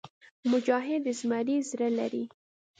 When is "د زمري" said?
1.05-1.57